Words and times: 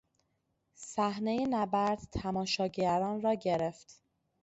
صحنهی 0.75 1.47
نبرد 1.49 1.99
تماشاگران 2.11 3.21
را 3.21 3.33
گرفت. 3.33 4.03